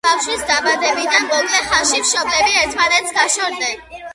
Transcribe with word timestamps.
ბავშვის 0.05 0.45
დაბადებიდან 0.51 1.27
მოკლე 1.33 1.61
ხანში 1.67 2.01
მშობლები 2.07 2.57
ერთმანეთს 2.63 3.17
გაშორდნენ. 3.21 4.03